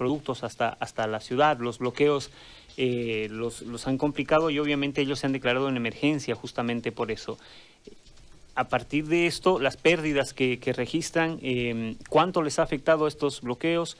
[0.00, 1.58] productos hasta, hasta la ciudad.
[1.60, 2.30] Los bloqueos
[2.78, 7.10] eh, los, los han complicado y obviamente ellos se han declarado en emergencia justamente por
[7.10, 7.36] eso
[8.54, 13.96] a partir de esto, las pérdidas que, registran, em, cuánto les ha afectado estos bloqueos.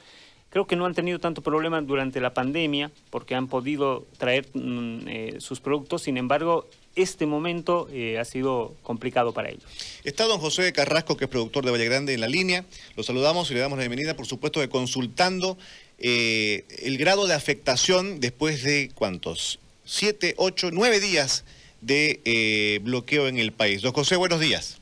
[0.51, 5.07] Creo que no han tenido tanto problema durante la pandemia porque han podido traer mm,
[5.07, 9.63] eh, sus productos, sin embargo, este momento eh, ha sido complicado para ellos.
[10.03, 12.65] Está don José Carrasco, que es productor de Valle Grande, en la línea.
[12.97, 15.57] Lo saludamos y le damos la bienvenida, por supuesto, de consultando
[16.01, 19.59] eh, el grado de afectación después de, ¿cuántos?
[19.85, 21.45] Siete, ocho, nueve días
[21.81, 23.81] de eh, bloqueo en el país.
[23.81, 24.81] Don José, buenos días.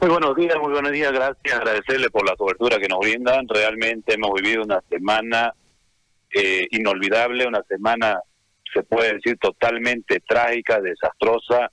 [0.00, 1.12] Muy buenos días, muy buenos días.
[1.12, 3.48] Gracias, agradecerle por la cobertura que nos brindan.
[3.48, 5.52] Realmente hemos vivido una semana
[6.32, 8.20] eh, inolvidable, una semana,
[8.72, 11.70] se puede decir, totalmente trágica, desastrosa,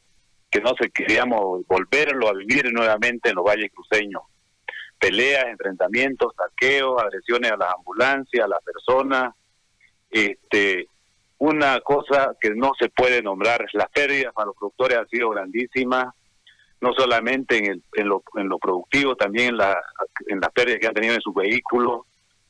[0.49, 4.23] que no se queríamos volverlo a vivir nuevamente en los valles cruceños.
[5.05, 9.35] Peleas, enfrentamientos, saqueos, agresiones a las ambulancias, a las personas,
[10.09, 10.87] este,
[11.37, 16.07] una cosa que no se puede nombrar, las pérdidas para los productores han sido grandísimas,
[16.81, 19.79] no solamente en, el, en, lo, en lo productivo, también en, la,
[20.25, 22.01] en las pérdidas que han tenido en sus vehículos.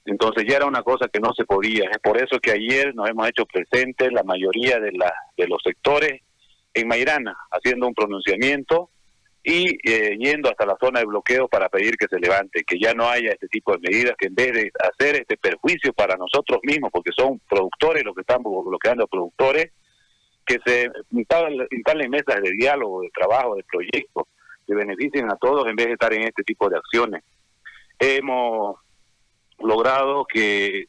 [0.06, 1.90] Entonces ya era una cosa que no se podía.
[1.92, 5.62] Es por eso que ayer nos hemos hecho presentes la mayoría de, la, de los
[5.62, 6.22] sectores
[6.74, 8.92] en Mairana, haciendo un pronunciamiento
[9.48, 12.96] y eh, yendo hasta la zona de bloqueo para pedir que se levante, que ya
[12.96, 16.60] no haya este tipo de medidas, que en vez de hacer este perjuicio para nosotros
[16.64, 19.72] mismos, porque son productores los que están bloqueando productores,
[20.48, 24.24] que se instalen, mesas de diálogo, de trabajo, de proyectos,
[24.66, 27.24] que beneficien a todos en vez de estar en este tipo de acciones.
[28.00, 28.78] Hemos
[29.60, 30.86] logrado que,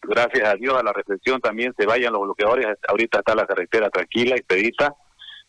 [0.00, 2.66] gracias a Dios, a la reflexión también se vayan los bloqueadores.
[2.88, 4.94] Ahorita está la carretera tranquila, y expedita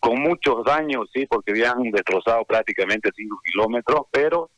[0.02, 4.50] con muchos daños, sí, porque habían destrozado prácticamente 5 kilómetros, pero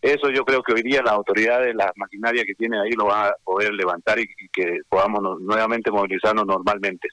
[0.00, 3.28] eso yo creo que hoy día las autoridades, las maquinarias que tienen ahí lo van
[3.28, 7.08] a poder levantar y, que podamos nuevamente movilizarnos normalmente.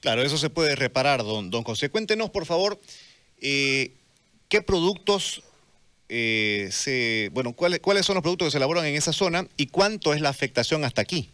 [0.00, 1.88] Claro, eso se puede reparar, don, don José.
[1.88, 2.80] Cuéntenos, por favor,
[3.40, 3.92] eh,
[4.48, 5.44] qué productos
[6.08, 9.68] eh, se, bueno, cuáles, cuáles son los productos que se elaboran en esa zona y
[9.68, 11.30] cuánto es la afectación hasta aquí.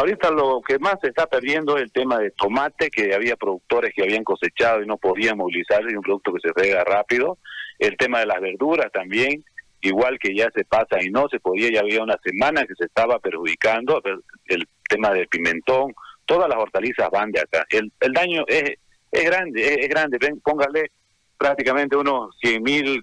[0.00, 3.92] Ahorita lo que más se está perdiendo es el tema de tomate, que había productores
[3.94, 7.36] que habían cosechado y no podían movilizarse, y un producto que se rega rápido.
[7.78, 9.44] El tema de las verduras también,
[9.82, 12.86] igual que ya se pasa y no se podía, ya había una semana que se
[12.86, 14.00] estaba perjudicando,
[14.46, 15.92] el tema del pimentón,
[16.24, 17.66] todas las hortalizas van de acá.
[17.68, 18.78] El, el daño es,
[19.12, 20.92] es grande, es, grande, Ven, póngale
[21.36, 23.02] prácticamente unos 100 mil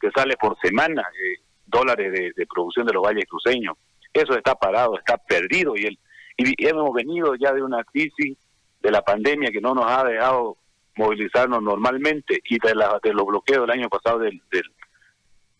[0.00, 3.76] que sale por semana, eh, dólares de, de producción de los valles cruceños.
[4.12, 5.98] Eso está parado, está perdido y el
[6.38, 8.38] y hemos venido ya de una crisis
[8.80, 10.56] de la pandemia que no nos ha dejado
[10.96, 14.40] movilizarnos normalmente y de, la, de los bloqueos del año pasado del,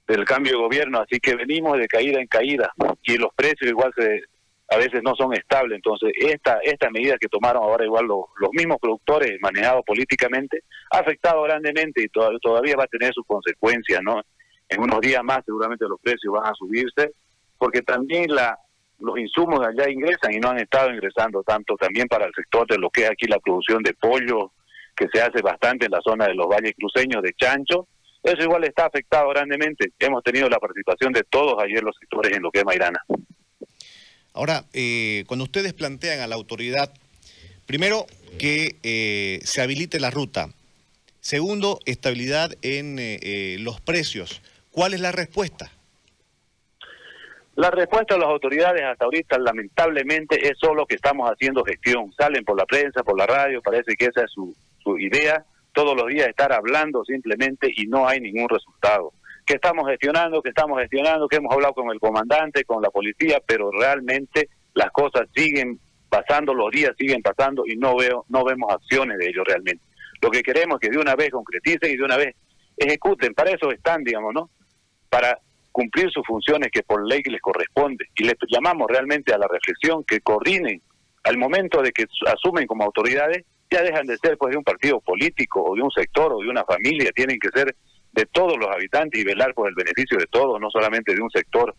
[0.06, 2.72] del, cambio de gobierno, así que venimos de caída en caída
[3.02, 4.22] y los precios igual se,
[4.68, 8.50] a veces no son estables, entonces esta esta medida que tomaron ahora igual los, los
[8.52, 14.22] mismos productores manejados políticamente ha afectado grandemente y todavía va a tener sus consecuencias, ¿no?
[14.68, 17.12] En unos días más seguramente los precios van a subirse
[17.56, 18.58] porque también la
[19.00, 22.78] los insumos allá ingresan y no han estado ingresando tanto también para el sector de
[22.78, 24.52] lo que es aquí la producción de pollo,
[24.96, 27.86] que se hace bastante en la zona de los valles cruceños de chancho.
[28.22, 29.92] Eso igual está afectado grandemente.
[29.98, 33.00] Hemos tenido la participación de todos ayer los sectores en lo que es Mairana.
[34.32, 36.92] Ahora, eh, cuando ustedes plantean a la autoridad,
[37.66, 38.06] primero,
[38.38, 40.48] que eh, se habilite la ruta.
[41.20, 44.42] Segundo, estabilidad en eh, los precios.
[44.70, 45.72] ¿Cuál es la respuesta?
[47.58, 52.12] La respuesta de las autoridades hasta ahorita lamentablemente es solo que estamos haciendo gestión.
[52.16, 55.96] Salen por la prensa, por la radio, parece que esa es su, su idea, todos
[55.96, 59.12] los días estar hablando simplemente y no hay ningún resultado.
[59.44, 63.40] Que estamos gestionando, que estamos gestionando, que hemos hablado con el comandante, con la policía,
[63.44, 68.72] pero realmente las cosas siguen pasando, los días siguen pasando y no veo, no vemos
[68.72, 69.82] acciones de ellos realmente.
[70.22, 72.36] Lo que queremos es que de una vez concreticen y de una vez
[72.76, 74.48] ejecuten, para eso están, digamos, ¿no?
[75.10, 75.40] Para
[75.72, 78.06] cumplir sus funciones que por ley les corresponde.
[78.16, 80.82] Y les llamamos realmente a la reflexión que coordinen
[81.24, 85.00] al momento de que asumen como autoridades, ya dejan de ser pues de un partido
[85.00, 87.74] político o de un sector o de una familia, tienen que ser
[88.12, 91.30] de todos los habitantes y velar por el beneficio de todos, no solamente de un
[91.30, 91.74] sector.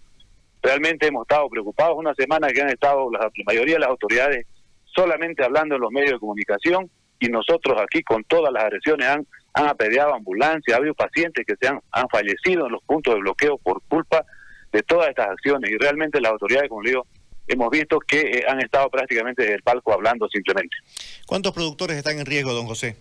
[0.61, 4.45] Realmente hemos estado preocupados una semana que han estado la mayoría de las autoridades
[4.85, 9.27] solamente hablando en los medios de comunicación y nosotros aquí con todas las agresiones han
[9.59, 13.19] han apedreado ambulancias, ha habido pacientes que se han, han fallecido en los puntos de
[13.19, 14.25] bloqueo por culpa
[14.71, 17.07] de todas estas acciones y realmente las autoridades, como le digo,
[17.47, 20.77] hemos visto que eh, han estado prácticamente desde el palco hablando simplemente.
[21.25, 22.95] ¿Cuántos productores están en riesgo, don José?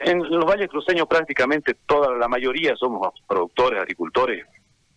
[0.00, 4.44] En los valles cruceños prácticamente toda la mayoría somos productores, agricultores.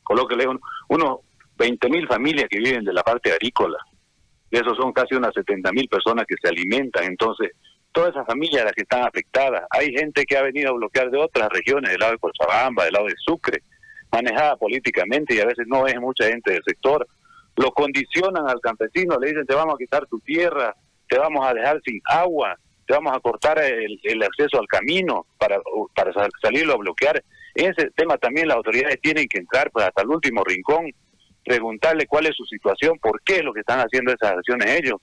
[0.03, 0.45] Colóquele
[0.89, 1.19] unos
[1.57, 3.77] 20 mil familias que viven de la parte agrícola.
[4.49, 7.03] De esos son casi unas 70 mil personas que se alimentan.
[7.03, 7.51] Entonces,
[7.97, 9.63] todas esas familias las que están afectadas.
[9.71, 12.93] Hay gente que ha venido a bloquear de otras regiones, del lado de Cochabamba, del
[12.93, 13.63] lado de Sucre,
[14.11, 17.07] manejada políticamente y a veces no es mucha gente del sector.
[17.55, 20.75] Lo condicionan al campesino, le dicen te vamos a quitar tu tierra,
[21.09, 22.55] te vamos a dejar sin agua,
[22.85, 25.59] te vamos a cortar el, acceso al camino para,
[25.95, 27.23] para salirlo a bloquear.
[27.55, 30.91] En ese tema también las autoridades tienen que entrar pues, hasta el último rincón,
[31.43, 35.01] preguntarle cuál es su situación, por qué es lo que están haciendo esas acciones ellos.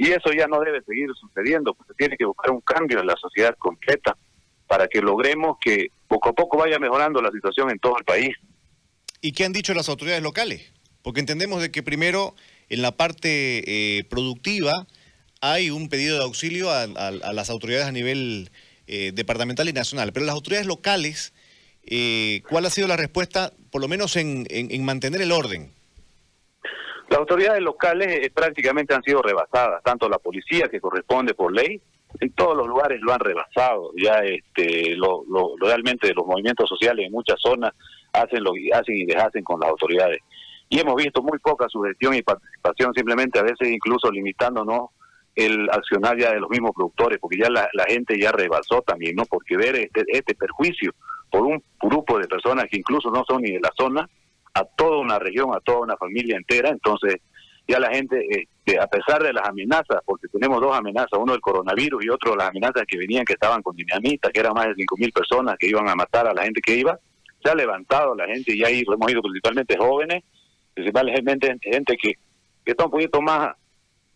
[0.00, 3.16] Y eso ya no debe seguir sucediendo, porque tiene que buscar un cambio en la
[3.16, 4.16] sociedad completa
[4.66, 8.34] para que logremos que poco a poco vaya mejorando la situación en todo el país.
[9.20, 10.72] ¿Y qué han dicho las autoridades locales?
[11.02, 12.34] Porque entendemos de que primero
[12.70, 14.86] en la parte eh, productiva
[15.42, 18.50] hay un pedido de auxilio a, las autoridades a nivel
[18.86, 21.34] eh, departamental y nacional, pero las autoridades locales,
[21.84, 25.74] eh, ¿cuál ha sido la respuesta, por lo menos en, en mantener el orden?
[27.10, 31.82] Las autoridades locales prácticamente han sido rebasadas, tanto la policía que corresponde por ley,
[32.20, 33.90] en todos los lugares lo han rebasado.
[33.96, 35.24] Ya este, lo,
[35.60, 37.72] realmente los movimientos sociales en muchas zonas
[38.12, 40.20] hacen lo hacen y deshacen con las autoridades.
[40.68, 44.90] Y hemos visto muy poca sugestión y participación, simplemente a veces incluso limitándonos
[45.34, 49.24] el accionar ya de los mismos productores, porque ya la, gente ya rebasó también, ¿no?
[49.24, 50.92] Porque ver este, este perjuicio
[51.28, 54.08] por un grupo de personas que incluso no son ni de la zona,
[54.54, 57.16] a toda una región, a toda una familia entera, entonces
[57.66, 61.40] ya la gente, este, a pesar de las amenazas, porque tenemos dos amenazas, uno el
[61.40, 64.74] coronavirus y otro las amenazas que venían que estaban con dinamita, que eran más de
[64.74, 66.98] 5.000 personas que iban a matar a la gente que iba,
[67.42, 70.24] se ha levantado la gente y ahí hemos ido principalmente jóvenes,
[70.74, 72.14] principalmente gente que,
[72.64, 73.54] que está un poquito más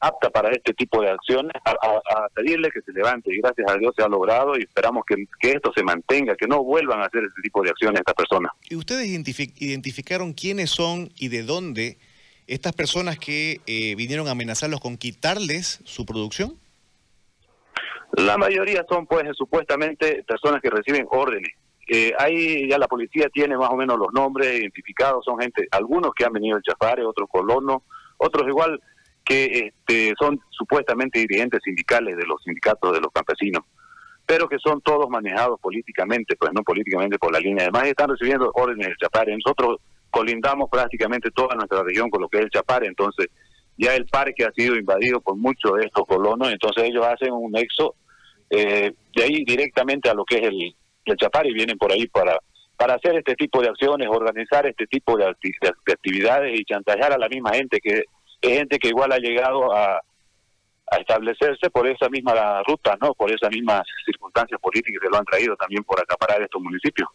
[0.01, 3.95] apta para este tipo de acciones, a, pedirle que se levante y gracias a Dios
[3.97, 7.23] se ha logrado y esperamos que, que, esto se mantenga, que no vuelvan a hacer
[7.25, 8.53] este tipo de acciones estas personas.
[8.69, 11.99] ¿Y ustedes identificaron quiénes son y de dónde
[12.47, 16.59] estas personas que eh, vinieron a amenazarlos con quitarles su producción?
[18.13, 21.53] La mayoría son, pues, supuestamente personas que reciben órdenes.
[21.89, 26.13] Eh, ahí ya la policía tiene más o menos los nombres identificados, son gente, algunos
[26.15, 27.83] que han venido de Chafare, otros colonos,
[28.17, 28.81] otros igual
[29.25, 33.65] que este, son supuestamente dirigentes sindicales de los sindicatos de los campesinos,
[34.27, 37.65] pero que son todos manejados políticamente, pues no políticamente por la línea.
[37.65, 39.37] Además están recibiendo órdenes del Chafare.
[39.37, 39.79] Nosotros
[40.11, 43.29] colindamos prácticamente toda nuestra región con lo que es el Chapare, entonces
[43.77, 47.51] ya el parque ha sido invadido por muchos de estos colonos, entonces ellos hacen un
[47.51, 47.97] nexo
[48.51, 52.07] eh, de ahí directamente a lo que es el, el Chapare y vienen por ahí
[52.07, 52.39] para,
[52.77, 57.29] para hacer este tipo de acciones, organizar este tipo de, actividades y chantajear a la
[57.29, 58.05] misma gente, que
[58.45, 60.01] es gente que igual ha llegado a,
[60.91, 63.15] a establecerse por esa misma ruta, ¿no?
[63.15, 67.09] por esas mismas circunstancias políticas que lo han traído también por acaparar estos municipios.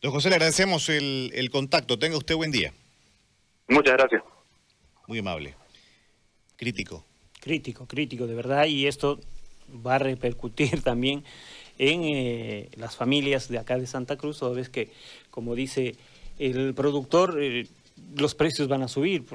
[0.00, 1.98] Don José, le agradecemos el, el contacto.
[1.98, 2.72] Tenga usted buen día.
[3.68, 4.22] Muchas gracias.
[5.06, 5.54] Muy amable.
[6.56, 7.04] Crítico.
[7.40, 8.66] Crítico, crítico, de verdad.
[8.66, 9.20] Y esto
[9.86, 11.24] va a repercutir también
[11.78, 14.90] en eh, las familias de acá de Santa Cruz, toda vez que,
[15.30, 15.96] como dice
[16.38, 17.66] el productor, eh,
[18.14, 19.34] los precios van a subir, porque